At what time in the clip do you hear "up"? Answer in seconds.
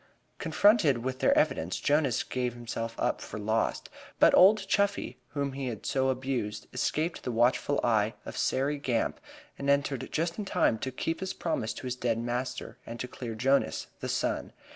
2.97-3.21